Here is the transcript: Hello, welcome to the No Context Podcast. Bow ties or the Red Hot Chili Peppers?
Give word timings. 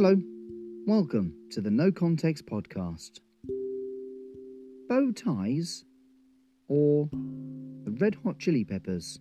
Hello, 0.00 0.14
welcome 0.86 1.34
to 1.50 1.60
the 1.60 1.72
No 1.72 1.90
Context 1.90 2.46
Podcast. 2.46 3.18
Bow 4.88 5.10
ties 5.10 5.82
or 6.68 7.08
the 7.10 7.90
Red 7.98 8.14
Hot 8.22 8.38
Chili 8.38 8.62
Peppers? 8.62 9.18